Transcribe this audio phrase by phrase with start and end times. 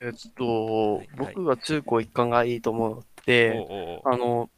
[0.00, 4.50] えっと、はいはい僕が中高一貫がいいと思って、おうおうおうあの、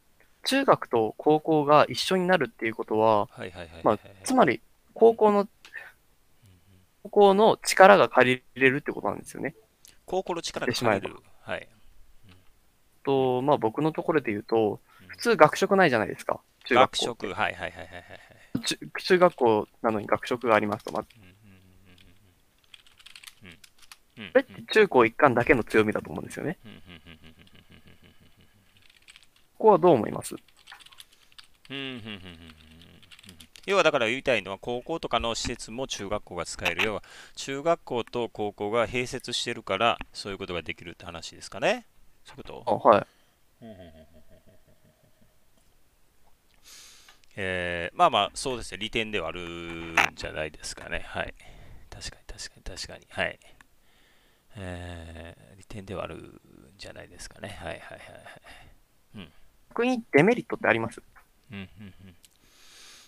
[0.45, 4.61] 中学と高校が一緒になるっていうことは、はいはいはいはいまあはい。、つまり、
[4.95, 5.49] 高校の、
[7.03, 9.55] 高校の力が借りれるってことなんですよね。
[10.05, 11.17] 高校の力が借りる。
[11.43, 11.69] はい。
[13.05, 16.41] と、まあ僕のところで言うと、普通学食ないじゃないですか。
[16.65, 17.07] 中学校。
[17.07, 18.61] 学食、はいはいはいはいはいはい。
[18.61, 21.09] 中中学校なのに学食がありますと、まず。
[21.17, 21.40] うんうんうんうんうんうん
[24.33, 26.59] これって中高一貫だけの強みだと思うんですよね。
[29.59, 30.37] ここはどう思います？
[33.67, 36.85] 要はだから言いたいのは高校とかの施設も中学校が使える。
[36.85, 37.03] 要は
[37.37, 41.87] 中学校と高校が併設してるからそういうことができるって話ですかね。
[42.25, 42.85] そういうこと？
[42.85, 43.07] あはい。
[47.37, 48.79] えーまあまあそうですね。
[48.79, 51.05] 利点ではあるんじゃないですかね。
[51.07, 51.35] はい。
[51.91, 53.07] 確かに確かに確かに。
[53.11, 53.39] はい
[54.57, 56.41] えー利点ではあるん
[56.79, 57.99] じゃないですかねはいはいはい
[59.19, 59.29] はい
[59.71, 61.01] 逆にデメリットってあります？
[61.53, 62.17] うんうんうん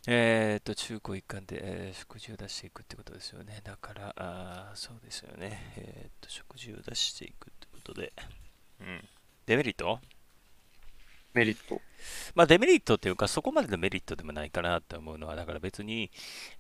[0.09, 3.61] えーっと、中高一貫で、えー食事を出していくってことですよね。
[3.63, 5.73] だから、あーそうですよね。
[5.77, 8.13] えーっと、食事を出していくってことで。
[8.81, 9.09] うん。
[9.47, 10.01] デメリット？
[11.35, 11.81] メリット。
[12.35, 16.11] まあ、デメリットっていうか、そこまでのメリットでもないかなって思うのは、だから別に、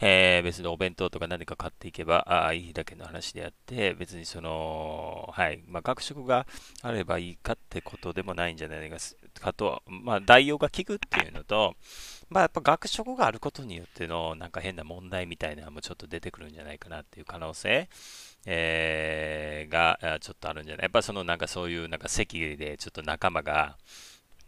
[0.01, 6.47] えー別にお弁当とか何か買っていけば、あ、いいだけの話であって、別にその、はい、まあ、学食が
[6.83, 8.91] あればいいかってことでもないんじゃない
[9.41, 11.75] かと、まあ、代用が効くっていうのと、
[12.31, 17.89] まあ、やっぱ学食があることによっての、なんか変な問題みたいなのもちょっと出てくるんじゃないかなっていう可能性、
[18.47, 23.77] えーがちょっとあるんじゃないやっぱそのなんかそういうなんか席でちょっと仲間が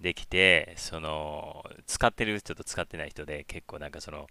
[0.05, 4.28] できて、その使ってる人と使ってない人で結構なんかその、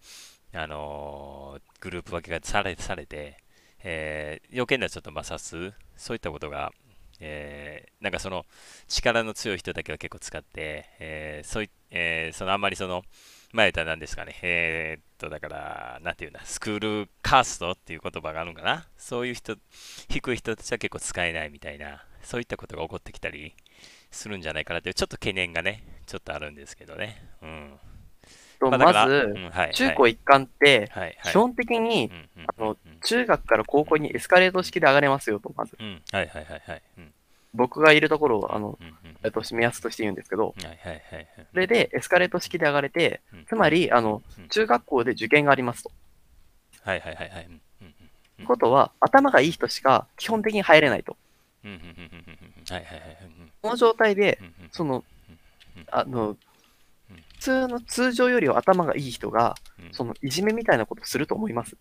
[0.53, 3.37] あのグループ分けがされされて、
[3.83, 6.71] えー余計なちょっと摩擦、そういったことが、
[7.19, 8.45] えーなんかその
[8.87, 13.03] 力の強い人だけは結構使って、えーそういえーそのあんまりその、
[13.51, 19.57] 前言ったら何ですかね、えーっと、だから、なんていうんだ、スクールカーストっていう言葉があるのかな、そういう人、
[20.09, 23.53] 低い人たちは結構使えないみたいな、そういったことが起こってきたり
[24.13, 27.21] するんじゃないかなっていう、ちょっと懸念がね、ちょっとあるんですけどね。
[27.41, 27.79] うん。
[28.59, 29.33] とまず
[29.73, 30.89] 中高一貫って、
[31.23, 32.09] 基本的に
[32.57, 35.75] あのうん中学から高校にエスカレート式で上がれますよと、まず。
[35.79, 36.81] うん、はい、はい、はい、はい。
[36.97, 37.13] うん
[37.55, 38.79] 僕がいるところを、あの、
[39.23, 41.27] えっと、目安として言うんですけど、はい、はい、はいはい。
[41.51, 45.91] それでエスカレート式で上がれて、うん、つまり、あの、うん中学校で受験がありますと。
[46.81, 47.49] はい、はい、はい、はい。
[48.47, 51.15] ことは、頭がいい人しか基本的に入れないと。
[53.61, 54.39] この状態で、
[54.71, 55.03] その、
[55.91, 56.37] あの、
[57.37, 59.55] 普通の通常よりは頭がいい人が、
[59.91, 61.75] そのいじめみたいなことすると思います？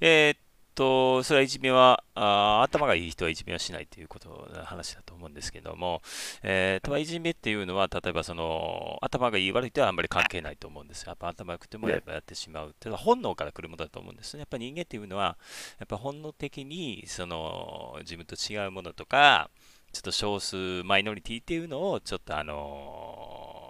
[0.00, 0.38] えー、っ
[0.78, 6.00] と、それはいじめは、あー頭がいい人はいじめはしないということの話だと思うんですけども、
[6.44, 11.08] えー、とはいじめっていうのは、例えばその頭がいい悪いとはあんまり関係ないと思うんですよ。
[11.08, 12.68] やっぱ頭良くてもねやっぱやってしまう。
[12.68, 14.40] っていうのは本能から来るものだと思うんですね。
[14.40, 15.36] やっぱ人間っていうのは、
[15.80, 19.50] やっぱ本能的にその自分と違うものとか、
[19.92, 23.68] ちょっと少数マイノリティっていうのをちょっとあの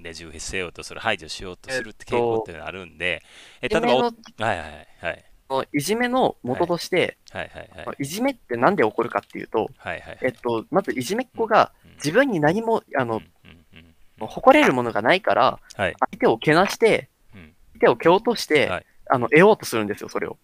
[0.00, 3.22] ねじ伏せようとする、排除しようとするって傾向っていうのがあるんで、
[3.60, 5.24] え例えばおはいはいはい
[5.56, 7.50] はいいじめの元として、はい。
[7.54, 7.86] はい。
[7.86, 7.96] はい。
[8.02, 8.04] い。
[8.04, 10.00] じめってなんで起こるかっていうと、はい。
[10.00, 10.18] はい。
[10.22, 13.22] えっと、まずいじめっ子が自分に何も、あの、
[14.20, 15.94] 誇れるものがないから、はい。
[15.98, 17.54] 相手をけなして、うん。
[17.74, 18.86] 相手を蹴落として、はい。
[19.10, 20.38] あの、得ようとするんですよ、それを。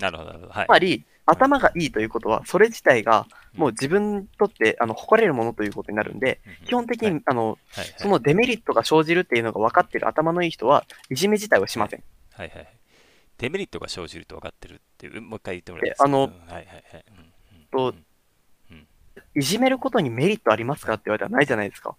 [0.00, 0.52] なるほどなるほど。
[0.52, 0.66] はい。
[0.66, 7.22] つまり、頭がいいということは、それ自体が、もう自分にとって、あの、誇れるものということになるんで、基本的に、はい。
[7.26, 7.84] あの、はい。
[7.84, 7.94] はい。
[7.96, 12.02] そのデメリットが生じるっていうのが分かってる頭のいい人は、いじめ自体はしません。
[12.32, 12.48] はい。
[12.48, 12.68] はい
[13.38, 15.98] デメリットが生じると分かってるっていう、もう一回言ってもらいます？
[15.98, 16.04] か。
[16.04, 17.04] あの、はいはいはい。
[17.70, 17.94] と、
[19.34, 20.94] いじめることにメリットありますか？
[20.94, 21.94] って言われたらないじゃないですか。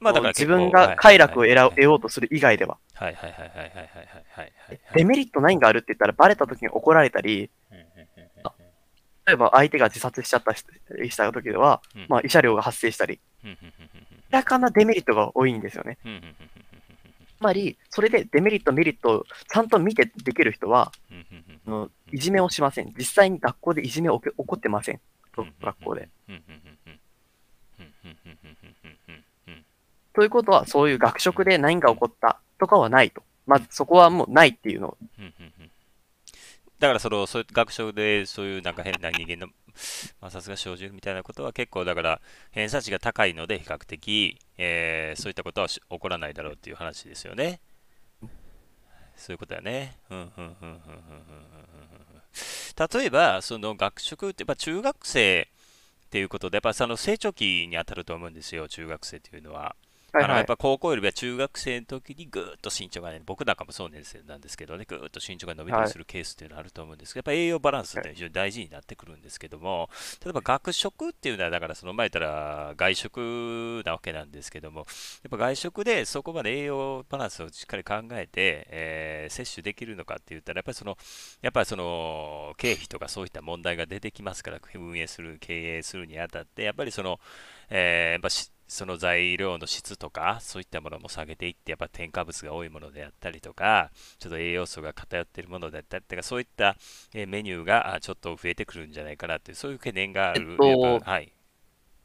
[0.00, 2.78] まあだから自分が快楽を得ら得ようとする以外では。
[2.94, 3.88] はいはいはいはいはいはい
[4.36, 7.50] はいデメリット何があるって言ったらバレた時に怒られたり、
[9.26, 10.64] 例えば相手が自殺しちゃったし
[11.16, 13.54] た時では、まあ慰謝料が発生したり、明
[14.30, 15.98] らかなデメリットが多いんですよね。
[17.38, 20.90] つまり、それでデメリット、メリットをちゃんと見てできる人は、
[21.66, 22.92] のいじめをしません。
[22.98, 25.00] 実際に学校でいじめを起こってません。
[25.62, 26.08] 学校で。
[30.14, 33.22] ということは、そういう学食で何が起こったとかはないと。
[33.46, 34.98] まずそこはもうないっていうのを
[36.78, 39.48] だからそのそ学食でそういうなんか変な人間の
[40.20, 42.20] 摩擦が生じるみたいなことは結構だから
[42.50, 47.60] 偏差値が高いので比較的、えー、そういったことは起こらないだろうっていう話ですよね。
[49.16, 49.96] そういうことだね。
[52.94, 55.48] 例えばその学食ってやっぱ中学生
[56.06, 59.74] っていうことでやっぱその成長期にあたると思うんですよ中学生っていうのは。
[60.12, 69.90] あのやっぱ高校よりは中学生の時にぐーっと身長がね、僕なんかもそうなんですけどね、ぐーっと身長が伸びたりするケースっていうのはあると思うんですけど、やっぱ栄養バランスって非常に大事になってくるんですけども、
[70.24, 74.86] 例えば学食っていうのは、だからその前から外食なわけなんですけども、やっ
[75.30, 80.96] ぱ外食でそこまで栄養バランスをしっかり考えて、えー、摂取できるのかって言ったら、やっぱりその、
[81.42, 87.20] やっぱりその経費とかそういった問題が出てきますから、運営する、経営するにあたって、やっぱりその、
[87.70, 88.28] えー、やっぱ
[88.68, 96.76] その材料の質とか、そういったものも下げていって、やっぱ添加物が多いものであったりとか、ちょっと栄養素が偏っているものであったりとか、そういった
[97.14, 100.52] メニューがちょっと増えてくるんじゃないかなという、そういう懸念がある。
[100.52, 101.00] えっと、はい。
[101.00, 101.30] はい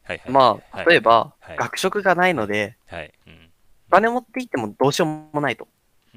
[0.05, 3.51] はいはい、まあ、例えば、はい、学食がないので、はい、うん、
[3.89, 5.67] お金持っていってもどうしようもないと。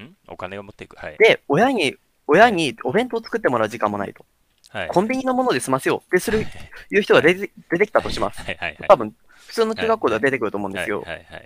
[0.01, 0.17] ん？
[0.29, 0.97] お金を持っていく？
[0.97, 1.17] はい。
[1.19, 1.97] で、親に、
[2.27, 4.25] 親にお弁当を作ってもらう時間もないと。
[4.71, 6.99] はい、コンビニのもので済ませようってする、い。
[6.99, 8.43] う人が出て出てきたとします。
[8.43, 9.15] はいはいはい、多分
[9.47, 11.05] 普通の中学校では出てくると思うんですよ。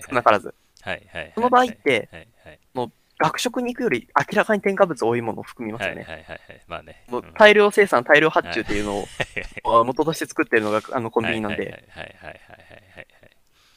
[0.08, 0.55] 少なからず。
[1.34, 2.08] その場合って、
[2.75, 6.06] もう学食に行くより明らかに添加物多いものを含みますよね。
[7.38, 8.99] 大量生産、大量発注っていうの
[9.64, 11.84] を 元として作ってるのがあのコンビニなんで。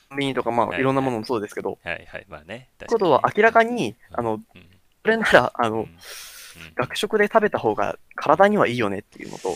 [0.10, 1.80] コンビニとか、まあ、いろんなものもそうですけど。
[1.84, 2.70] はいはい、まあね。
[2.88, 4.40] ことは明らかに、あの、
[5.04, 5.88] それなら、あの、
[6.76, 9.56] 学食で食べた方が体にはいいよねっていうのと、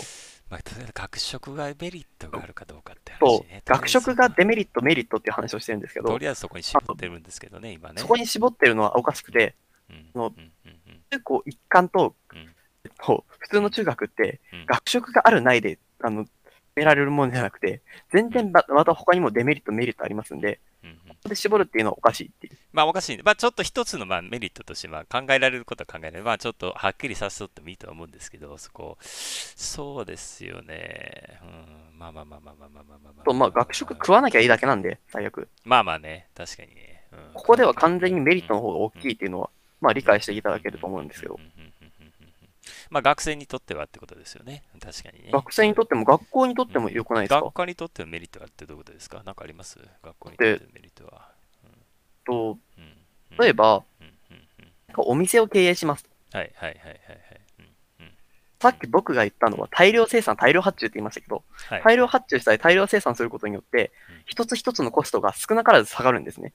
[0.50, 0.62] まあ、
[0.94, 8.02] 学食がメリットがあるかどうかって話、ね、そう、学食がデメリット、メリットっていう話をしてるんですけど、とりあえずそこに絞ってるんですけどね、今ね。
[8.02, 9.56] そこに絞ってるのはおかしくて、
[9.90, 10.34] うん、の
[11.10, 12.48] 中高一貫と、うん、
[13.28, 16.26] 普通の中学って、学食があるないで、あの、
[16.76, 17.82] められるものじゃなくて、
[18.14, 20.60] 全然また他にもデメリット、メリットありますんで、
[21.24, 22.58] で絞るっていうのはおかしいっていう。
[22.72, 23.24] まあおかしい、ね。
[23.24, 26.24] まあちょっと一つのまあメリットとしてまあ考えられることは考えられる。
[26.24, 28.98] まあちょっとはっきりさせとってもいいと思うんですけど、そこ。
[29.02, 31.40] そうですよね。
[31.42, 32.00] うん。
[32.00, 33.24] まあまあまあまあまあまあまあまあ。
[33.24, 35.50] とまあ学食食わなきゃいいだけなんで、最悪。
[35.64, 37.04] まあまあね、確かにね。
[37.12, 39.50] うん、ここでは完全にメリットの方が大きいっていうのは、
[39.82, 41.40] まあ理解していただけると思うんですけど。
[42.90, 44.64] まあ学生にとってはってことですよね。
[44.80, 45.32] 確かにね。
[45.32, 49.22] 学生にとっても学校にとっても良くないですか、学科にとってのメリットがあってどういうことですか？
[49.26, 49.80] 何かあります？
[50.04, 51.30] 学校にとってのメリットは。
[52.26, 52.58] と、
[53.40, 53.84] 例えば、
[54.98, 56.06] お店を経営します。
[56.34, 56.98] はいはいはいはい。
[58.60, 63.92] さっき僕が言ったのは大量生産、大量発注って言いましたけど、はい、大量発注したり大量生産することによって、
[64.26, 66.54] 一つ一つのコストが少なからず下がるんですね。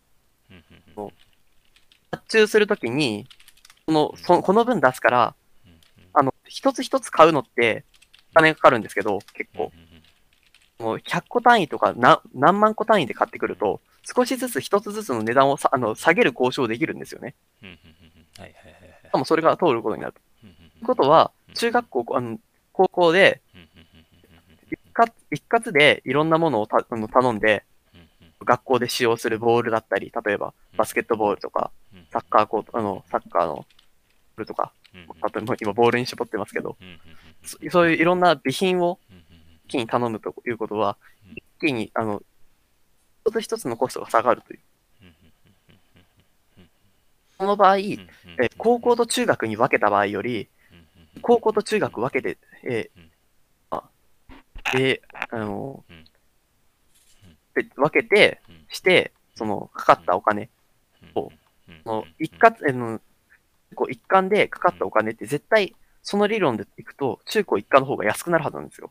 [2.10, 3.28] 発注するときに、
[3.86, 5.34] このそこの分出すから、
[6.52, 7.84] 一つ一つ買うのって
[8.32, 9.72] お金がかかるんですけど、結構。
[10.78, 17.34] もう100個単位とか何何万個単位で買ってくると、少しずつ一つずつの値段をさあの下げる交渉できるんですよね。
[19.06, 20.20] しかもそれが通ることになると。
[20.40, 20.50] とい
[20.82, 22.38] うことは、中学校、あの
[22.72, 23.40] 高校で
[24.70, 27.64] 一括、一括でいろんなものをたあの頼んで、
[28.44, 31.70] 学校で使用するボールだったり、例えばバスケットボールとか、
[32.12, 33.64] サッカーコート、あの、サッカーのボー
[34.40, 34.72] ルとか、
[35.20, 36.76] あと今ボールに絞ってますけど、
[37.70, 38.98] そういういろんな備品を
[39.66, 40.96] 一気に頼むということは、
[41.34, 42.22] 一気に、あの、
[43.24, 44.60] 一つ一つのコストが下がるという。
[47.38, 47.98] その場合、え
[48.56, 50.48] 高校と中学に分けた場合より、
[51.22, 53.02] 高校と中学分けて、えー、
[54.72, 55.84] で、あの、
[57.54, 60.48] で分けて、して、その、かかったお金
[61.14, 61.30] を、
[61.84, 63.00] その一括、えの、
[63.72, 68.90] こう一貫でかかったお金って絶対、その理論でいくと、中高一貫の方が安くなるはずなんですよ。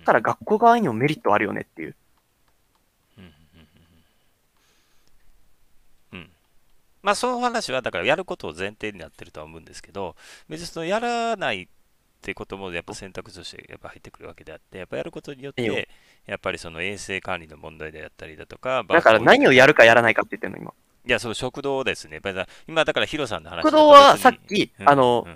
[0.00, 1.94] だから学校側にもメリットあるよねっていう。
[7.02, 10.16] まあ、その話は、だからやることを前提になってるとは思うんですけど、
[10.48, 11.66] 別にそのやらないっ
[12.20, 15.88] てこともやっぱ選択肢としてやっぱ入ってくるわけであって、やっぱやることによって、
[16.26, 20.74] やっぱりその衛生管理の問題であったりだとか、だから何をやるかやらないかって言ってるの、今。
[21.06, 22.20] いや、その食堂ですね。
[22.68, 25.26] 今、だからヒロさんの話食堂はさっき、あの、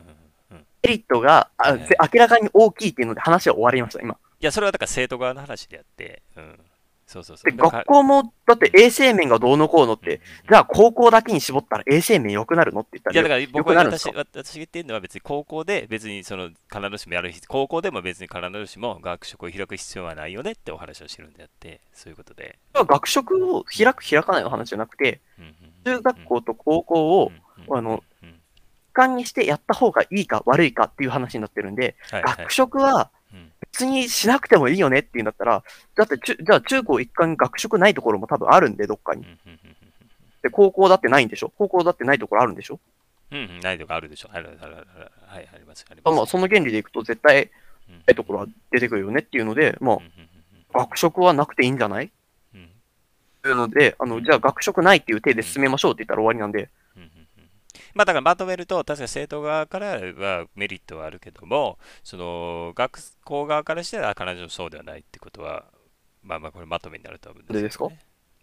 [0.83, 4.15] メリットが、あ、明らかに大きいっていうので話は終わりました、今。
[4.15, 6.61] いや、それはだから生徒側の話であって、うん。
[7.07, 7.51] そうそうそう。
[7.51, 22.59] で、学校も、だって衛生面がどうのこうのって、じゃあ高校だけに絞ったら衛生面良くなるのって言ったら、いや、だから僕は私私が言ってるのは別に高校で別にその必ずしもやる、高校でも別に必ずしも学食を開く必要はないよねってお話をしてるんであって、そういうことで。
[22.75, 25.21] 学食を開く、開かないの話じゃなくて、
[25.85, 27.33] 中学校と高校を、
[27.71, 28.03] あの、
[28.95, 33.11] 間にしてやった方がいいか悪いかっていう話になってるんで、学食は
[33.75, 35.65] 別にしなくてもいいよねっていうんだったら、
[35.97, 39.27] だってじゃあ中高一貫学食ないところも多分あるんで、どっかに。
[40.43, 41.53] で、高校だってないんでしょ？
[41.59, 42.79] 高校だってないところあるんでしょ？
[43.33, 44.29] うんうん、ないとかあるでしょ。
[44.33, 44.87] あるあるある
[45.27, 45.85] はい、あります。
[45.91, 46.31] ありまあ、ます。
[46.31, 47.51] その原理でいくと絶対、うんえ
[48.09, 49.99] えところは出てくるよねっていうので、まあ、
[50.79, 52.11] 学食はなくていいんじゃない？
[53.43, 56.71] というので、あの、じゃあ学食ないっていう手で進めましょうって言ったら終わりなんで、
[57.95, 65.65] まあだからまとめると、確かに生徒側からはメリットはあるけども、その学校側からしては彼女そうではないってことは、
[66.23, 67.63] まあまあこれまとめになると思うんですよ、ね。
[67.63, 67.89] でですか？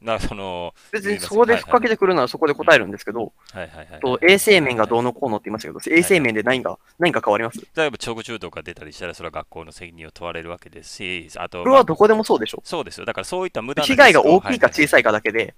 [0.03, 3.99] まあその、別にそこでふっかけてくるならそこで答えるんですけど、はいはいはい。
[3.99, 7.59] と衛生面がどうのこうのって言いましたけど、衛生面で何が、何か変わります？
[7.75, 12.63] 例えば食中毒が出たりしたら、それは学校の責任を問われるわけですし、あと、これはどこでもそうでしょ。
[12.63, 13.05] そうですよ。
[13.05, 14.87] だからそういった無駄な被害が大きいか小い。
[14.87, 15.53] さいかだけで、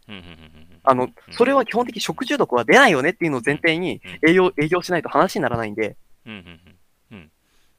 [0.83, 4.29] あの、それは基本的に食中毒は出ないよねっていうのを前提にうん。
[4.29, 6.77] 営業、営業しないと話にならないんで、うんうんうん
[7.11, 7.31] うん。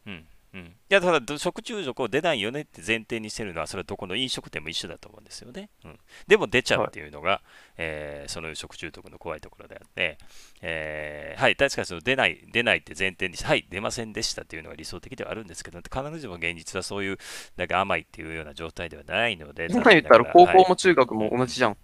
[0.06, 7.42] うんうんいやただど食中毒を出ないよねって前提にしてるのはそれはどこの飲食店も一緒だと思うんですよね、うん、でも出ちゃうっていうのが、
[7.76, 10.18] えーその食中毒の怖いところであって、
[10.62, 17.18] えーはい確かにその出ない出ないって前提にしてはい出ませんでしたっていうのが理想的ではあるんですけど必ずしも現実はそういう
[17.56, 21.70] なんか甘いっていうような状態ではないので今言ったら高校はいも中学も同じじゃん。
[21.70, 21.83] うんうんそうそうそ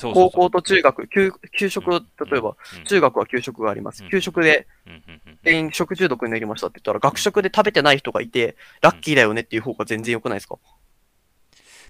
[0.00, 1.98] 高校と中学、給給食、例
[2.38, 4.10] えば、うん中学は給食がありますうん。
[4.10, 10.56] 給食でうんうんうんうん全員食中毒になりましたって言ったら、学食で食べてない人がいて、ラッキーだよねっていう方が全然良くないですか？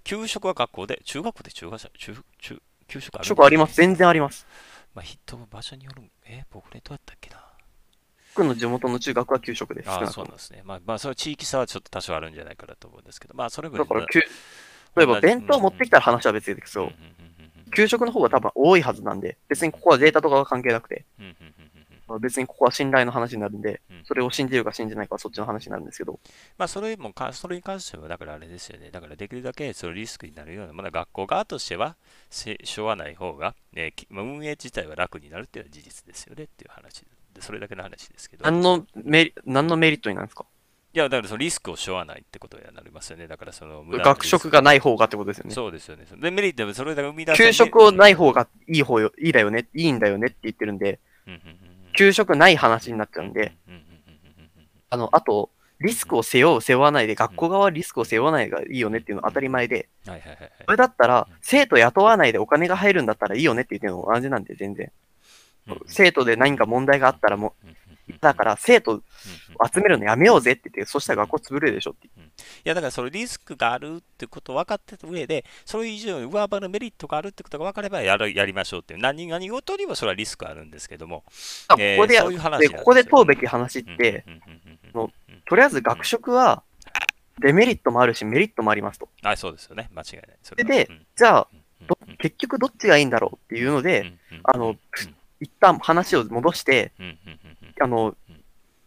[0.05, 3.75] 給食は学校で中学で中学者中中給食ああります。
[3.77, 4.47] 全然あります。
[4.95, 7.43] まあ、人場所によるん、えー、僕ね、どうやったっけな。
[8.35, 9.91] 僕の地元の中学は給食です。
[9.91, 10.63] あそうなんですね。
[10.65, 14.21] まあ、まあ、その地域差はちょっと多少あるんじゃないかなと思うんですけど、まあ、それぐらいだから、給
[14.95, 16.93] 例えば弁当持ってきたら話は別ですけど、
[17.75, 21.05] 給食の方が多分多いはずなんで、別にここはデータとかは関係なくて、
[22.21, 26.21] 別にここは信頼の話になるんでうん、それを信じるか信じないかはそっちの話になるんですけど、
[26.57, 28.91] まあ、それもか、それに関しては、だからあれですよね。
[28.91, 31.97] だからできるだけそのリスクになるような、まだ学校側としては、
[32.31, 37.05] せしょうがない方が、ねきまあ、運営自体は楽になるっていうのは事実ですよねっていう話
[37.35, 38.45] で、それだけの話ですけど。
[38.45, 40.47] 何のメリ何のメリットになるんですか？
[40.97, 43.29] いや、だからそのリスクをしょうがないってことにはなりますよね。
[43.29, 45.51] だからその学食がない方がってことですよね。
[45.53, 46.07] そうですよね。
[46.11, 51.01] で、メリットはそれだけ生み出す給食をない方がいい方よ、いいだよね、いいんだよねって言ってるんで、
[51.99, 53.53] 給食ない話になっちゃうんで、
[54.89, 55.51] あの、あと、
[55.81, 60.13] リスクを背負う、背負わないで、学校側はリスクを背負わないがいいよねっていうのは当たり前で、そ
[60.71, 64.87] れだったら、生徒雇わないでお金が入るんだったらいいよねって言ってるのも同じなんで、全然。
[64.87, 64.93] うん
[65.87, 67.55] 生徒で何か問題があったらも
[68.21, 69.03] だから生徒
[69.75, 72.07] 集めるのやめようぜって言って、そしたら学校潰れるでしょって。
[72.07, 72.11] い
[72.65, 81.25] やだからそのリスクがあるってことを分かってた上で、それ以上に上回るメリットがあるってことが分かればやるやりましょうっていう、何何事にもそれはリスクあるんですけども、
[81.69, 84.25] こえーこで、そういう話なんでですよここで問うべき話って、
[85.49, 86.63] とりあえず学食は、
[87.39, 89.09] デメリットもあるし、メリットもありますと。
[89.23, 90.25] あ、そうですよね、間違いない。
[90.43, 90.85] そでれは。
[90.85, 91.49] で、じゃあ、
[92.19, 94.77] 結局どっちがいいんだろうっていうので、あの
[95.39, 96.93] 一旦話を戻して、
[97.81, 98.17] あの、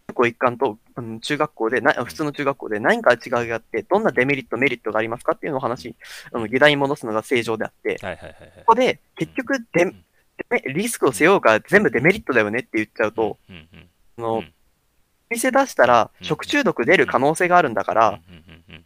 [0.10, 5.96] 中高一貫と、あの中学校でな、普通の中学校で何か違いがあって、どんなデメリット、メリットがありますかっていうのを話、
[6.31, 8.51] あの、議題に戻すのが正常であって、はいはいはいはい。
[8.60, 9.93] ここで結局デ、
[10.74, 13.55] リスクを背負うから全部デメリットだよねって言っちゃうと、うん。
[13.55, 13.79] うん。
[13.81, 13.86] あ
[14.17, 14.24] うん。
[14.24, 14.43] の、
[15.29, 16.25] 店出したらうん。
[16.25, 18.15] 食中毒出る可能性があるんだから、うん。
[18.15, 18.75] うん。
[18.75, 18.86] うん。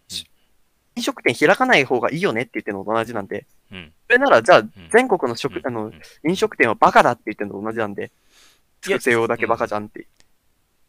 [0.95, 3.77] 飲食店開かない方がいいよねって言ってるのと同じなんで、うん。
[3.77, 5.61] うんそれならじゃあ全国の食、うん。
[5.65, 5.91] あの、
[6.27, 8.11] 飲食店はバカだって言ってるのと同じなんで、
[8.85, 10.07] いや作せようだけバカじゃんって。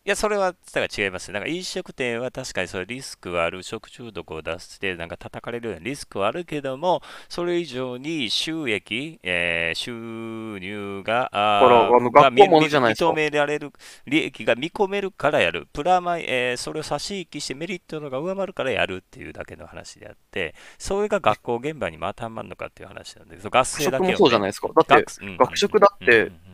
[0.06, 1.34] いや、それは、だから違いますね。
[1.34, 13.72] なんか飲食店は確かにそれリスクはある、食中毒を出して、なんか叩かれるようなリスクはあるけども、それ以上に収益、えー収入が、ああのが学校も認められる、
[14.06, 15.66] 利益が見込めるからやる。
[15.72, 24.68] プラマイ、えーそれを差し引きしてメリットのが上回るからやるっていうだけの話であって、それが学校現場にまたまるのかっていう話なんで、学生だけをね、学食もそうじゃないですか。
[24.74, 25.08] だって、
[25.38, 26.53] 学食だってうんうんう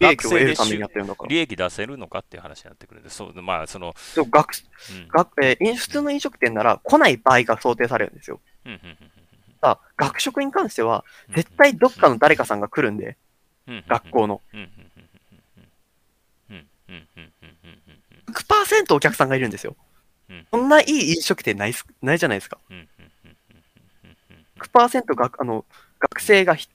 [0.00, 1.26] 利益を得るためにやってるのか。
[1.28, 3.94] 利益出せるのかっていう話になってくるんで、そう、まあ、その。
[3.96, 4.52] そう学
[5.08, 8.40] 学えー、普通の飲食店なら来ない場合が想定されるんですよ。
[8.64, 8.96] うんうんうん
[9.62, 11.04] あ、学食に関しては、
[11.34, 13.18] 絶対どっかの誰かさんが来るんで、
[13.88, 14.40] 学校の。
[18.32, 19.76] 100%お客さんがいるんですよ。
[20.50, 22.58] そんないい飲食店ないすないじゃないですか。
[24.60, 25.64] 100%があの
[25.98, 26.68] 学生が絶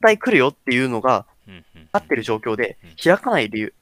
[0.00, 3.74] 対来るよっていうのが、うんうん立ってる状況でうん開かない理由、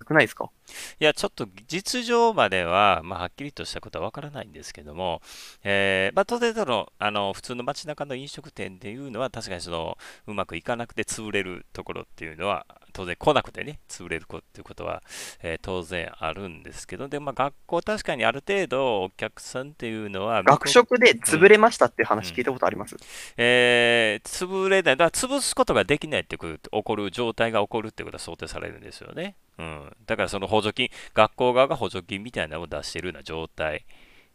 [0.00, 0.50] なくないですか？
[0.98, 5.22] いや、ちょっと実情までは、まあ、はっきりとしたことはわからないんですけども、
[5.64, 9.96] えーまあ、当然そのあの、普通の街中の飲食店っていうのは、確かにその
[10.26, 15.02] うまくいかなくて潰れるところっていうのは、当然来なくてね、潰れるっていうことは、
[15.42, 22.96] えー当然あるんですけど、で、まあ、学校、確かにある程度、お客さんっていうのは、学食で潰れましたっていう話聞いたことあります、
[23.36, 29.36] えー潰れない、だから潰すことができないってこと、起こる状態が起こるってことは想定されるんですよね。
[29.58, 33.80] うん、だからその補助金、学校側が補助金みたいなのを出しているような状態っ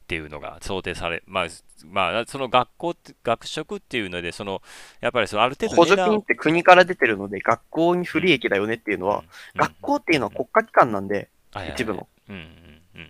[0.07, 1.47] ていうのが想定され、まあ、
[1.85, 4.61] まあ、その学校学食っていうので、その、
[5.01, 9.61] やっぱりそのある程度補助金って国から出てるので、学校に不利益だよねっていうのは、うん。
[9.61, 11.73] 学校っていうのは国家機関なんで、はいはいはい。
[11.73, 12.07] 一部の。
[12.29, 13.01] うんうんうん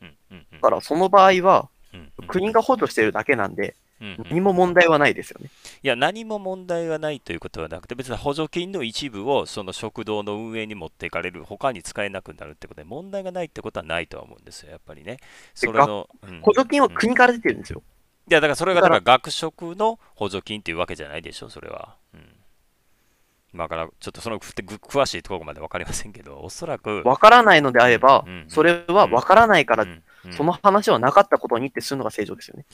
[0.00, 0.60] うんうんうんうん。
[0.60, 2.26] だからその場合は、うんうん。
[2.26, 5.50] 国が補助してるだけなんで、うんうん何も問題はないですよね。
[5.82, 15.18] いや、何も問題はないということはなくて、別に補助金の一部をその食堂の運営に持っていかれる、他に使えなくなるってことで、問題がないってことはないとは思うんですよ、やっぱりね。
[15.54, 17.82] それの、うん補助金は国から出てるんですよ。
[18.30, 21.96] いや、だからそれがだからら学食の補助金っていうわけじゃないでしょ、それは。
[22.14, 22.38] うん。
[23.52, 32.66] まあだから、ちょっとその詳しいところまで分かりませんけど、おそらく、わからないのであればうん、それはわからないからうんうんその話はなかったことにってするのが正常ですよね。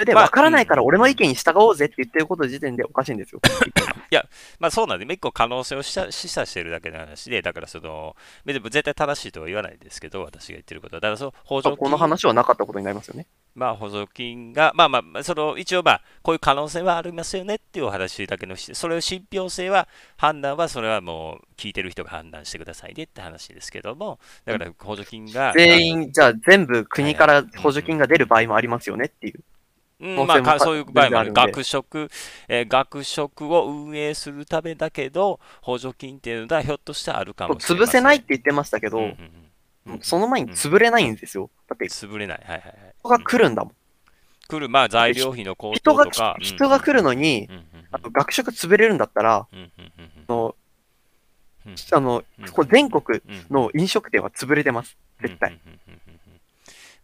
[0.00, 3.40] それで、まあわからないから俺の意見に従おうぜって言ってること時点でおかしいんですよ。
[4.58, 8.16] まあそうなんで、一個可能性を示唆示唆しているだけの話で、だからその、
[8.46, 11.00] 別に絶対正しいとは言わないですけど、私が言ってることは。
[11.00, 13.26] だからその補助金、この話はなかったことになりますよね。
[13.54, 29.40] まあ補助金が、まあまあ、その一応まあ、こういう可能性はありますよねっていうお話だけのし、それを信憑性は、判断は、それはもう聞いてる人が判断してくださいねって話ですけども、だから補助金が、全員、じゃあ全部国から補助金が出る場合もありますよねっていう。
[30.00, 31.32] うんまあ、そういう場合もある。
[31.32, 32.08] 学食、
[32.48, 37.88] えー学食を運営するためだけど、補助金っていうのはひょっとしてあるかもしれません。
[37.88, 41.50] 潰せないって言ってましたけど、うんうんうんうんその前に潰れないんですよ。
[41.68, 42.40] だって潰れない。
[42.44, 42.94] はいはいはい。
[43.00, 43.74] 人が来るんだもん。
[44.46, 46.36] 来る、まあ材料費の高騰とか。
[46.38, 49.92] き人が来るのに、うんうんうんあの学食潰れるんだったら、うんうんうん
[50.28, 50.54] あの
[51.66, 54.96] うんあのうんこれ全国うんの飲食店は潰れてます。
[55.20, 55.50] 絶対。
[55.50, 55.89] うんうんうん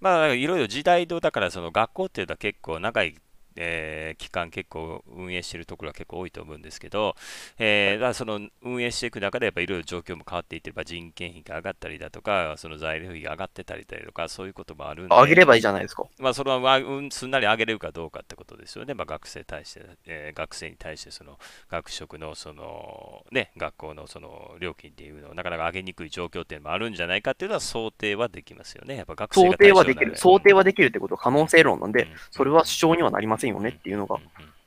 [0.00, 3.14] まあ、いろいろ時代と、だからその学校っていうのは結構長い、
[3.56, 7.14] えー期間結構運営しているところは結構多いと思うんですけど、
[7.58, 16.04] えーだからその運営していく中でやっぱいろいろ状況も変わっていってれば人件費が上がったりだとか、その材料費が上がってたりだとか、そういうこともあるんで、あげればいいじゃないですか。
[16.18, 18.94] まあ、それは、まあうん、すんなり上げれるかどうかってことですよね。
[18.94, 21.38] まあ、学生に対して、えー学生に対して、その、
[21.70, 28.96] 学食の、その、ね、学校の、その、料金っていうのをなかなか上げにくい状況っていうのもあるんじゃないかっていうのは想定はできますよね。
[28.96, 30.16] やっぱ学生想が定はできる。
[30.16, 34.18] 想定ははできるってことは可能性論なんで、それは主張にはなりませんよねっていうのが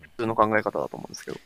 [0.01, 1.37] 普通の考え方だと思うんですけど。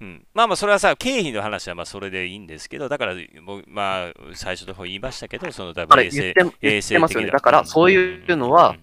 [0.00, 7.30] うん、まあまあそれはさ経費の話はまあそれでいいんですけどだからもうまあ最初の方言いましたけどその多あれ分衛生言ってますよね。
[7.30, 8.76] だからそういうのは、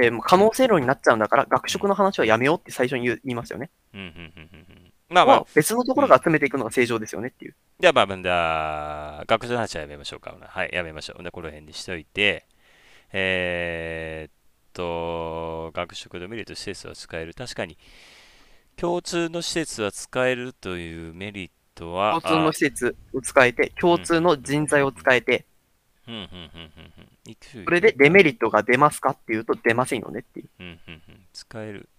[0.00, 3.70] え可能性論になっちゃうんだから、学食の話はやめようって最初に言いますよね。
[5.08, 5.36] まあまあ。
[5.36, 7.56] まあ、別のところが集めていくのが正常ですよねっていう。
[7.80, 10.36] じゃあまあまあじゃあ学習の話はやめましょうか。
[10.38, 11.22] はいやめましょう。
[11.22, 12.46] でこの辺にしといて。
[13.12, 14.32] えーっ
[14.78, 17.34] と学食のメリット施設は使える。
[17.34, 17.76] 確かに
[18.76, 25.46] 共通の施設は使えるというメリットは共通の施設を使えて、共通の人材を使えて、
[26.06, 26.88] うんうんうんうん
[27.64, 30.48] それでデメリットが出ますかっていうと出ませんよねっていう。
[30.60, 31.90] うんうんうん、使える。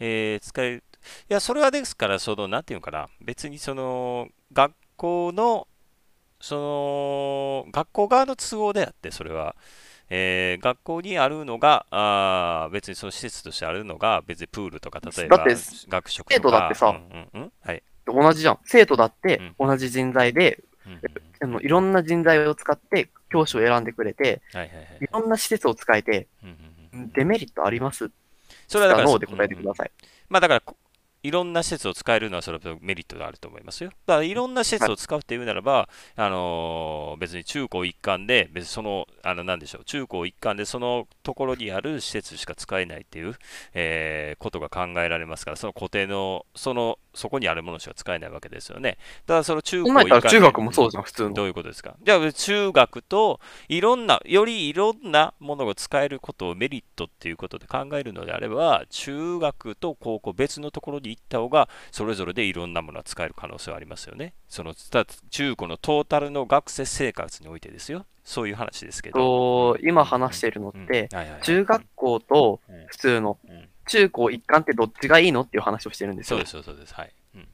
[0.00, 0.84] えー使える。
[1.30, 5.68] いや、それはですから、その、なんていうのかな、別にその、学校の、
[6.40, 9.54] その、学校側の都合であって、それは、
[10.08, 15.44] えー学校にあるのが、あー別にその施設としてあるのが、別にプールとか、例えば
[15.88, 16.34] 学食とか。
[16.34, 16.96] 生徒だってさうん
[17.34, 17.82] うんうんはい。
[18.06, 18.58] 同じじゃん。
[18.64, 25.06] 生徒だって同じ人材で、うんのいろんな人材を使って教師を選んでくれて、はいはいはいい。
[25.12, 28.10] ろんな施設を使えて、うんうんうんデメリットあります？
[28.68, 29.90] それはだから、ノーで答えてください。
[30.30, 30.76] まあだからこ、
[31.22, 33.90] いろんな施設を使えるのはそれはメリットがあると思いますよ。
[34.06, 43.34] だからいろんな施設を使うっていうならば、あのー別に中高一貫で、別にその、あの、何でしょう、中高一貫でそのところにある施設しか使えないっていう、
[43.74, 48.98] えーことが考えられますから、その固定の、その、そこにあるものしか使えないわけですよね。
[49.26, 51.30] だからその中高中学もそうじゃん、普通の。
[51.32, 64.34] どういうことですかじゃあ、中学といろんな、よりいろんなものが使えることをメリットっていうことで考えるのであれば、中学と高校別のところに行った方が、それぞれでいろんなものが使える可能性はありますよね。
[64.48, 68.06] そのた中高のトータルの学生生活においてですよ。
[68.24, 69.74] そういう話ですけど。
[69.74, 71.08] と今話してるのうんって、
[71.42, 73.55] 中学校とうん普通のうん
[73.86, 76.38] 中高一貫ってどっちがいいのっていう話をしてるんですよ。
[76.38, 76.94] そうです、そうです。
[76.94, 77.12] はい。
[77.34, 77.48] うん。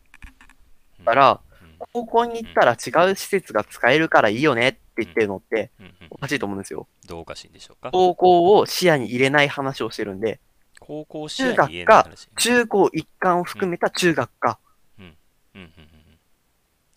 [1.05, 1.75] だから、うん。
[1.93, 5.71] 高校に行ったら違う施設が使えるからいいよねって言ってるのって
[6.11, 6.87] おかしいと思うんですよ。
[7.07, 7.91] どうおかしいんでしょうか？
[7.91, 10.39] 高校を視野に入れない話をしてるんで、
[10.81, 12.29] 高校視野に言えない話。
[12.37, 14.59] 中高一貫を含めた中学か。
[14.99, 15.05] うん。
[15.05, 15.17] うん。
[15.55, 15.61] うん。
[15.61, 15.73] うん。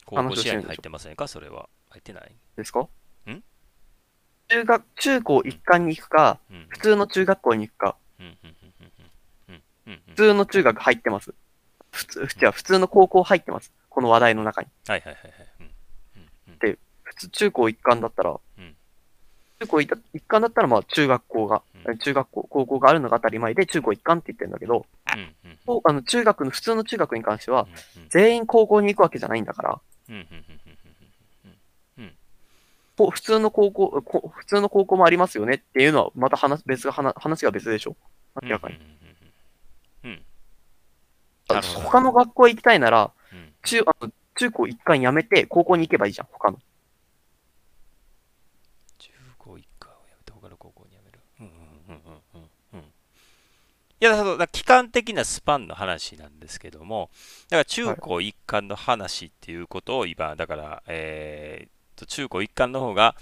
[0.06, 1.68] 高校視野に入ってませんかそれは。
[1.90, 2.32] 入ってない。
[2.56, 2.82] ですか？
[2.82, 3.44] ん？
[4.50, 6.66] 中学、中高一貫に行くか、うん。
[6.70, 8.26] 普通の中学校に行くか、うん。
[8.26, 8.56] うん
[9.86, 11.34] 普通の中学入ってます。
[11.92, 13.72] 普通、じゃあ普通の高校入ってます。
[13.90, 14.68] この話題の中に。
[14.88, 16.60] はいはいはいはい。
[16.60, 18.76] で普通、中高一貫だったら、うん。
[19.60, 21.98] 中高一一貫だったら、まあ中学校が、うん。
[21.98, 25.36] 中学校、高校があるのが当たり前で、中高一貫って言ってるんだけど、うん。
[25.84, 27.68] あの中学の、普通の中学に関しては、
[28.10, 29.80] 全員高校に行くわけじゃないんだから、
[32.98, 37.96] 普通の高校、こ普通の高校もありますよねっていうのは、また話、別が、話話が別でしょ？
[38.42, 38.80] 明らかに。
[41.48, 46.60] 他の学校行きたいなら、うんうん中、あの中高一貫やめて、高校に行けばいいじゃん、他の。
[48.98, 51.20] 中高一貫をやめて他の高校にやめる。
[51.40, 52.80] うんうんうんうんうんうん
[54.02, 57.10] いや、だから期間的なスパンの話なんですけども、
[57.50, 63.16] だから中高一貫の話っていうことを今、だから、えーっと、中高一貫の方が、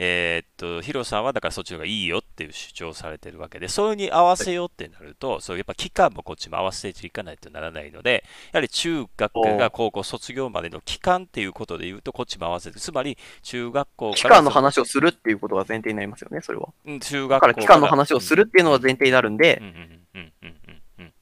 [0.00, 16.68] えーっと、ヒロさんはだからそっちの方がいいよっていう主張をされてるわけで、それに合わせようってなると、そうやっぱ期間もこっちも合わせていかないとならないので、やはり中学が高校卒業までの期間っていうことで言うと、こっちも合わせて、つまり中学校から期間の話をするっていうことが前提になりますよね、それは。
[16.86, 19.58] うん中だ学校から期間の話をするっていうのが前提になるんで。
[19.60, 19.72] うん、うん
[20.14, 21.12] うんうんうんうん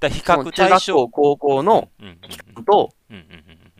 [0.00, 1.88] だから比較対象学校、高校の
[2.28, 2.92] 期間と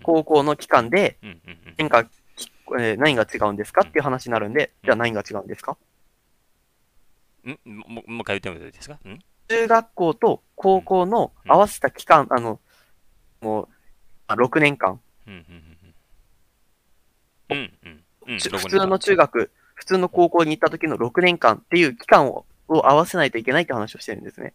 [0.02, 2.06] 高校の期間でうんうんうん何か、
[2.78, 3.82] えー何が違うんですか？
[3.86, 5.76] っていう話になるんで、じゃあ何が違うんですか？
[7.44, 7.58] うん？
[7.64, 8.98] もももう一回言ってもいいですか？
[9.04, 9.18] うん？
[9.48, 12.60] 中学校と高校の合わせた期間、あの、
[13.40, 13.68] もう、
[14.28, 15.42] あ6年間、うんうん
[17.50, 17.72] うん
[18.28, 18.38] うん。
[18.38, 24.54] 普通の中学、普通の高校に行った時の6年間っていう期間をを合わせないといけないって話をしてるんですね。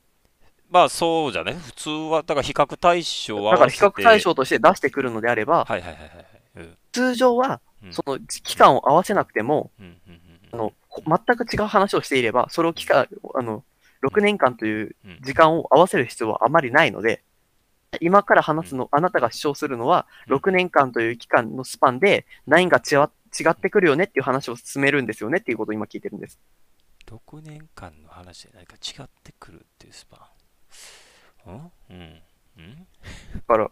[0.69, 1.53] まあそうじゃね。
[1.53, 6.25] 普通はだから比較対象はだから比較対象として出してくるのであれば、はいはいはいはい
[6.55, 6.77] うん。
[6.93, 7.59] 通常はうん
[7.91, 9.71] その期間を合わせなくても、
[10.51, 13.63] あの、ほ全く違う話をしていれば、それを期間、あの、
[14.03, 17.23] 6年間といううん時間を合わせる必要はあまりないので、
[18.01, 20.35] 今から話すの、あなたが主張するのは、うん。
[20.35, 23.07] 6年間という期間のスパンで、何が違
[23.49, 26.39] ってくるよねっていう話を進めるんですよねっていうことを今聞いてるんです。
[27.07, 30.29] 6年間の話で何か違ってくるっていうスパ
[31.45, 31.49] ン？
[31.51, 32.21] うんうん？
[32.57, 32.75] うん。
[32.75, 33.71] だから、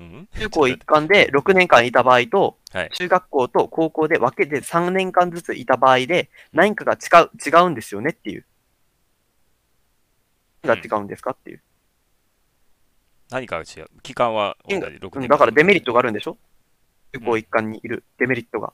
[0.00, 0.28] うん？
[0.38, 2.90] 中高一貫で6年間いた場合と、はい。
[2.92, 8.46] 中学校と高校で分けて3年間ずついた場合で、何かが違う、違うんですよねっていう。
[10.62, 11.62] 何が違うんですかっていう。
[13.30, 13.88] 何かが違う？
[14.02, 15.20] 期間は同じ6うん。
[15.22, 16.38] 年だからデメリットがあるんでしょ？
[17.12, 18.72] 中高一貫にいるデメリットが。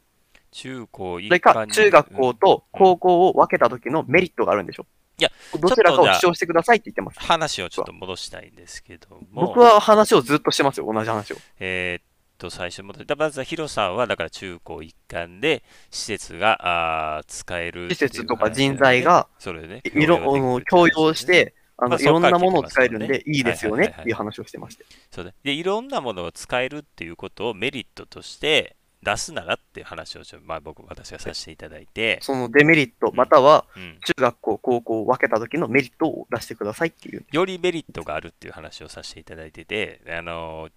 [0.51, 4.87] 中高一それか、中学校と高校を分けた時のメリットがあるんでしょ？
[5.19, 7.21] いや、どちらかを主張してくださいって言ってます。
[7.21, 11.37] 話をちょっと戻したいんですけども、僕は話をずっとしてますよ、同じ話を。
[11.61, 12.05] えーっ
[12.39, 24.85] と、最初戻って、まずはヒロさんは、だから中高一貫で施設があー使えるっていう施設とか人材、が、それでね、いろ、あの共用して、あの、まあいろんなものを使えるんで、聞いいいですよねっていう話をしてまして。
[25.11, 37.25] そうでで、いろんなものを使えるっていうことをメリットとして出すならっていう話をちょ、まあ、僕、私がさせていただいて、そのデメリット、またはうん、中学校、高校を分けた時のメリットを出してくださいっていう。
[37.31, 40.69] よりメリットがあるっていう話をさせていただいてて、あの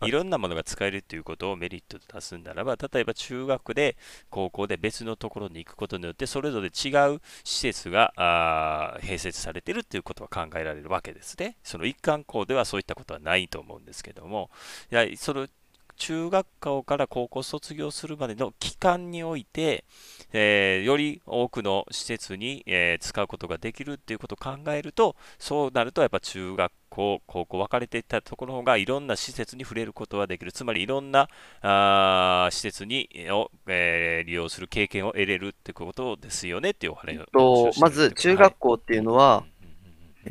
[0.00, 0.08] はい。
[0.08, 3.96] いろんなものが使えるっていうことをメリットと出すならば、例えば中学で
[4.30, 11.56] 高校で別のところに行くことによって、それぞれ違う施設があー併設されてるっていうことは考えられるわけですね。
[11.62, 14.50] その一貫校ではそういったことはないと思うんですけども、
[14.90, 15.48] いやその
[15.96, 19.84] 中学校から高校卒業するまでの期間において、
[20.32, 30.52] えーより多くの施設に、えー使うことができるっていうことを考えると、そうなるとやっぱ中学校、高校分かれていったところの方がいろんな施設に触れることができる。
[30.52, 31.28] つまりいろんな
[31.62, 39.44] あー施設にを、えー利用する経験を得れるってことですよねっていうお話をと、まず中学校校っていうのは、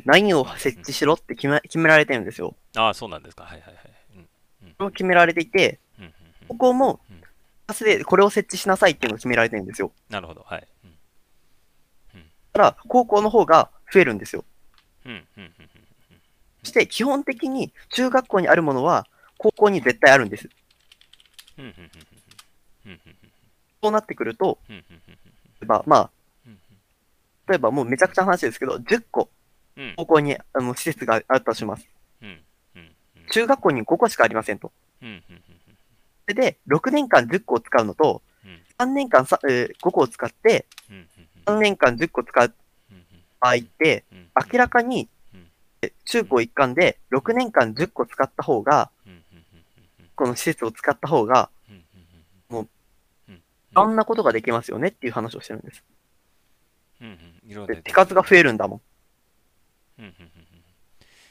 [0.04, 2.54] 何を設置しろって決め決められてるんですよ。
[2.76, 3.44] ああ、そうなんですか。
[3.44, 3.93] はいはいはい。
[4.90, 5.78] 決められていて、
[6.48, 7.22] ここもうん、
[7.66, 9.92] パスでこれを設置しなさいっていうのを決められてるんですよ。
[10.10, 10.42] なるほど。
[10.42, 10.68] はい。
[10.84, 10.86] う
[12.18, 12.20] ん。
[12.20, 14.44] だから、高校の方が増えるんですよ。
[16.62, 19.06] そして、基本的に中学校にあるものは、
[19.38, 20.48] 高校に絶対あるんです。
[23.82, 24.76] そうなってくると、例
[25.62, 26.10] えば、まあ、
[26.46, 26.58] うん。
[27.48, 29.30] 例えばもうめちゃくちゃな話ですけど、10個
[29.76, 29.94] うん。
[29.96, 31.86] 高校にあの施設があったとします。
[33.34, 34.70] 中学校に5個しかありませんと。
[35.02, 35.42] うんうんうん
[36.26, 38.62] それで、6年間10個を使うのと、うん。
[38.78, 41.06] 3年間さ、えー5個を使って、うんうん
[41.44, 42.54] 3年間10個使う
[43.40, 45.08] 場合って、うん明らかに
[46.06, 48.90] 中高一貫で6年間10個使った方が、
[50.14, 51.50] この施設を使った方が、
[52.48, 52.68] もう
[53.28, 53.34] うん。
[53.34, 53.40] い
[53.74, 55.82] ろんなことができますよねっていう話をしてるんです。
[57.82, 58.80] 手数が増えるんだもん。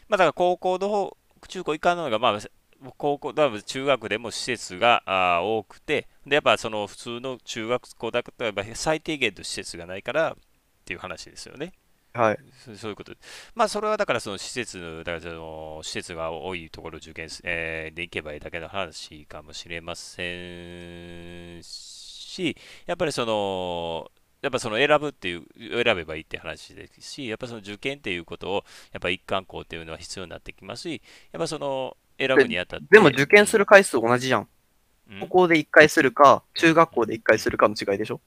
[0.10, 2.40] まあだから高校の方、中高一貫の方が、まあ、
[2.98, 10.36] 高校、だ中学でも施設が多くて、で、やっぱその普通の中学校だと、やっぱ最低限の施設がないからっ
[10.86, 11.74] ていう話ですよね。
[12.14, 12.38] はい。
[12.78, 13.14] そういうこと。
[13.56, 20.24] まあ、それはだからその施設、だからその施設が多いところを受験す、えーで行けばいいだけの話かもしれませ
[21.60, 24.12] んし、やっぱりその、
[24.44, 25.46] やっぱその選ぶっていう、
[25.84, 31.02] 選べばいいって話ですし、やっぱその受験っていうことを、やっぱ一貫校っていうのは必要になってきますし、
[31.32, 32.86] やっぱその選ぶにあたって。
[32.92, 34.48] でも受験する回数同じじゃん。
[35.10, 38.20] うん、高校で1回するか、中学校で1回するかの違いでしょ？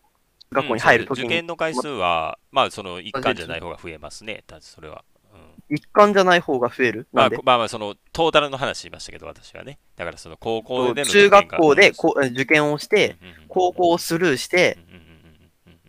[0.53, 1.41] 学校に入るときうんそう受に。
[1.41, 5.05] 験の回数は、まあその一貫じゃない方が増えますね、たそれは。
[5.33, 7.09] うん一貫じゃない方が増える？
[7.13, 9.81] まあ、まあまあ、そのトータルの話しましたけど、私はね。
[9.97, 13.17] だからその高校での中学校でこ受験をして、
[13.49, 14.79] 高校をスルーして、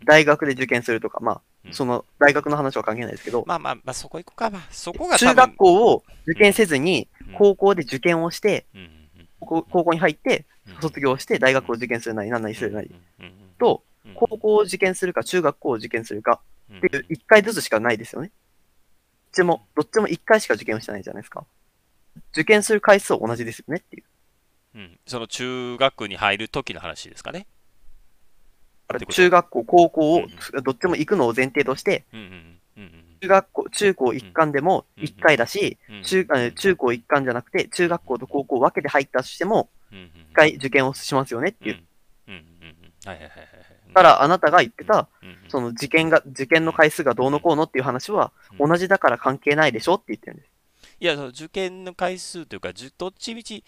[0.08, 4.48] 大学で受験するとか、まうんあ、その大学の話は関係ないですけど、まあまあ、まあ、そこ行こうか。
[4.48, 8.94] まあ、そこが中学校を受験せずにうん、高校で受験をして、うん
[9.40, 12.90] 高高校に入って、うん卒業して大学を受験するなり、何なりするなり、
[13.58, 16.40] と、うん高校を受験するか、中学校を受験するか
[16.70, 18.28] うんっていう、一回ずつしかないですよね。
[18.28, 18.34] どっ
[19.32, 21.44] ちも、どっちも一回しか受験をしてないじゃないですか。
[22.32, 24.04] 受験する回数は同じですよねっていう。
[24.74, 27.46] うんその中学に入る時の話ですかね。
[29.08, 30.22] 中学校、高校を
[30.54, 32.04] うん、どっちも行くのを前提として、
[33.20, 41.82] 中学校、中高一貫でもうん一回だし、うん中あ中高一貫じゃなくて、中学校と高校を分けて入ったとしても、うんうん一回受験をしますよねっていう。
[43.88, 45.08] だから、あなたが言ってた、
[45.48, 50.50] その受験が、受験の回数がどうのこうのっていう話は、うん同じだから関係ないでしょって言ってるんです。
[51.00, 53.64] いや、その受験の回数というか、どっちみち、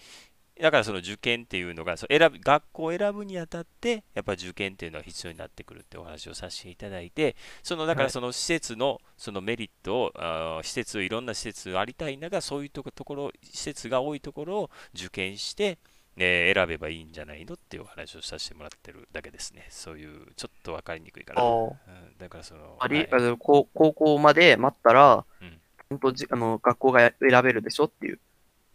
[0.60, 8.04] だからその受験っていうのが、そう選ぶ学校を選ぶにあたって、やっぱ受験っていうのは必要になってくるってお話をさせていただいて、そのだかはい。
[8.04, 15.78] らその施設のそのメリットを、あー施設をいろんな施設ありたいんだが、そういうとこところ、施設が多いところを受験して、
[16.16, 19.66] えー選べばいいんじゃないのっていうお話をさせてもらってるだけですね。
[19.70, 21.42] そういう、ちょっと分かりにくいかな。
[21.42, 22.18] うん。
[22.18, 23.08] だからその、あり、はい。
[23.10, 25.60] あの高高校まで待ったら、うん。
[25.88, 28.20] ちゃんとじあの学校が選べるでしょっていう、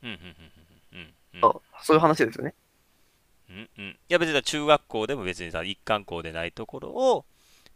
[0.03, 0.64] うんうんうん
[1.41, 1.51] うん。
[1.81, 2.53] そういう話ですよね。
[3.49, 7.25] うんうん、いや別に中学校でも別にさ一貫校でないところを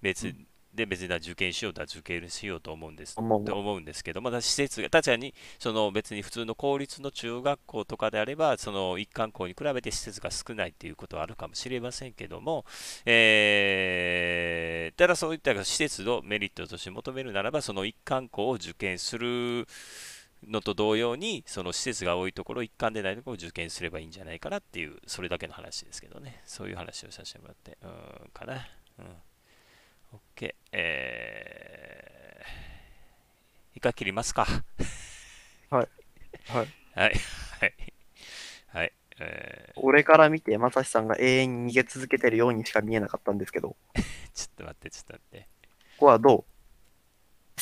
[0.01, 0.33] 別
[0.73, 3.45] で別に受験しようとは受験しようと思うんです思う。
[3.45, 12.65] と思うんですけどまだ施設が確かにその別に普通の公立の中学校とかであればその一貫校に比べて施設が少ないっていうことはあるかもしれませんけども、
[13.05, 19.65] えーただそういった施設のメリットとして求めるならばその一貫校を受験する
[20.47, 26.41] のと同様にその施設が多いところ一貫でないところを受験すればいいんじゃないかなっていうそれだけの話ですけどね。
[26.45, 28.67] そういう話をさせてもらってうんかな。
[28.99, 29.05] うん。
[30.35, 34.47] OK えー、一回切りますか。
[35.69, 35.87] はい。
[36.47, 36.67] はい。
[36.95, 37.13] はい。
[37.59, 37.73] はい。
[38.67, 38.93] はい。
[39.19, 44.01] え俺から見て、まさしさんが永遠に逃げ続けてるようにしか見えなかったんですけど、こー、
[44.33, 45.47] ちょっと待ってちょっと待って。
[45.97, 46.45] こはど
[47.57, 47.61] う